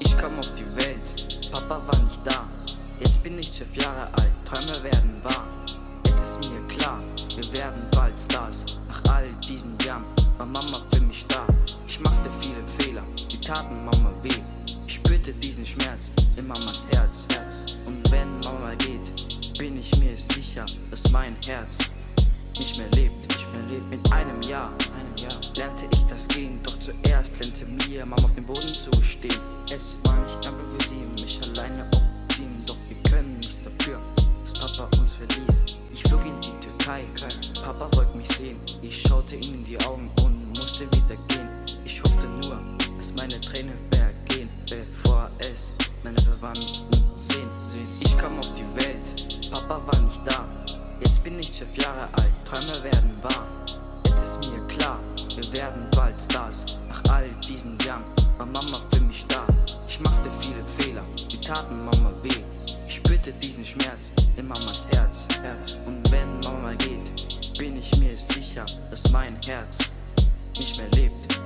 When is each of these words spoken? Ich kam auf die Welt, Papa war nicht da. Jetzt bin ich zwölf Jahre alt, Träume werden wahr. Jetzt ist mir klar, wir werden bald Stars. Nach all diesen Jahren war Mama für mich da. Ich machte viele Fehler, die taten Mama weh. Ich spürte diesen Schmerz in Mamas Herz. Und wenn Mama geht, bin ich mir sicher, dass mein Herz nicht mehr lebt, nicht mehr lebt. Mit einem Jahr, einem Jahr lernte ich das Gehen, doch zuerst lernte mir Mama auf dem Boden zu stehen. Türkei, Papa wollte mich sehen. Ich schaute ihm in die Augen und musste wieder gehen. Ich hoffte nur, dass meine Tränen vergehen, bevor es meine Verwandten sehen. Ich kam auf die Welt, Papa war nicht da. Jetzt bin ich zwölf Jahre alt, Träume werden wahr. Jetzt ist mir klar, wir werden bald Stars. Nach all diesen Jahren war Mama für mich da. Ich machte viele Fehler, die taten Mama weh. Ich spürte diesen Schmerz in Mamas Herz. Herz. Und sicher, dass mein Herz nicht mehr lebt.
Ich 0.00 0.16
kam 0.18 0.38
auf 0.38 0.52
die 0.54 0.66
Welt, 0.76 1.50
Papa 1.52 1.80
war 1.86 2.02
nicht 2.02 2.18
da. 2.24 2.48
Jetzt 2.98 3.22
bin 3.22 3.38
ich 3.38 3.52
zwölf 3.52 3.76
Jahre 3.76 4.08
alt, 4.14 4.32
Träume 4.44 4.82
werden 4.82 5.20
wahr. 5.22 5.46
Jetzt 6.06 6.40
ist 6.40 6.50
mir 6.50 6.60
klar, 6.66 7.00
wir 7.36 7.52
werden 7.52 7.82
bald 7.92 8.20
Stars. 8.20 8.64
Nach 8.88 9.14
all 9.14 9.28
diesen 9.48 9.76
Jahren 9.84 10.04
war 10.36 10.46
Mama 10.46 10.78
für 10.92 11.00
mich 11.00 11.24
da. 11.28 11.46
Ich 11.86 12.00
machte 12.00 12.28
viele 12.40 12.66
Fehler, 12.78 13.02
die 13.30 13.40
taten 13.40 13.84
Mama 13.84 14.10
weh. 14.22 14.40
Ich 14.86 14.94
spürte 14.94 15.32
diesen 15.34 15.64
Schmerz 15.64 16.10
in 16.36 16.48
Mamas 16.48 16.86
Herz. 16.90 17.26
Und 17.86 18.10
wenn 18.10 18.40
Mama 18.40 18.74
geht, 18.78 19.58
bin 19.58 19.78
ich 19.78 19.96
mir 19.98 20.16
sicher, 20.16 20.66
dass 20.90 21.08
mein 21.10 21.36
Herz 21.46 21.78
nicht 22.58 22.78
mehr 22.78 22.90
lebt, 22.96 23.28
nicht 23.28 23.52
mehr 23.52 23.62
lebt. 23.70 23.90
Mit 23.90 24.12
einem 24.12 24.42
Jahr, 24.42 24.72
einem 24.98 25.16
Jahr 25.16 25.40
lernte 25.56 25.84
ich 25.92 26.02
das 26.06 26.26
Gehen, 26.28 26.58
doch 26.64 26.78
zuerst 26.80 27.38
lernte 27.38 27.64
mir 27.88 28.04
Mama 28.04 28.24
auf 28.24 28.34
dem 28.34 28.44
Boden 28.44 28.74
zu 28.74 28.90
stehen. 29.02 29.53
Türkei, 37.14 37.34
Papa 37.62 37.88
wollte 37.96 38.16
mich 38.16 38.28
sehen. 38.28 38.56
Ich 38.82 39.02
schaute 39.02 39.36
ihm 39.36 39.54
in 39.54 39.64
die 39.64 39.78
Augen 39.84 40.10
und 40.22 40.48
musste 40.48 40.86
wieder 40.86 41.16
gehen. 41.28 41.48
Ich 41.84 42.02
hoffte 42.02 42.26
nur, 42.26 42.60
dass 42.98 43.12
meine 43.16 43.40
Tränen 43.40 43.74
vergehen, 43.90 44.48
bevor 44.68 45.30
es 45.38 45.72
meine 46.02 46.20
Verwandten 46.22 46.64
sehen. 47.18 47.48
Ich 48.00 48.16
kam 48.18 48.38
auf 48.38 48.52
die 48.54 48.66
Welt, 48.76 49.50
Papa 49.50 49.80
war 49.86 50.00
nicht 50.00 50.20
da. 50.24 50.44
Jetzt 51.00 51.22
bin 51.22 51.38
ich 51.38 51.52
zwölf 51.52 51.76
Jahre 51.76 52.08
alt, 52.14 52.32
Träume 52.44 52.82
werden 52.82 53.10
wahr. 53.22 53.46
Jetzt 54.06 54.22
ist 54.22 54.50
mir 54.50 54.66
klar, 54.66 54.98
wir 55.36 55.52
werden 55.52 55.86
bald 55.94 56.20
Stars. 56.20 56.64
Nach 56.88 57.02
all 57.14 57.28
diesen 57.48 57.78
Jahren 57.80 58.04
war 58.38 58.46
Mama 58.46 58.80
für 58.92 59.00
mich 59.00 59.24
da. 59.28 59.46
Ich 59.88 60.00
machte 60.00 60.30
viele 60.40 60.64
Fehler, 60.78 61.04
die 61.30 61.38
taten 61.38 61.84
Mama 61.84 62.12
weh. 62.22 62.42
Ich 62.86 62.96
spürte 62.96 63.32
diesen 63.34 63.64
Schmerz 63.64 64.12
in 64.36 64.48
Mamas 64.48 64.86
Herz. 64.90 65.26
Herz. 65.42 65.76
Und 65.86 65.93
sicher, 68.54 68.64
dass 68.90 69.10
mein 69.10 69.36
Herz 69.44 69.78
nicht 70.56 70.78
mehr 70.78 70.88
lebt. 70.90 71.40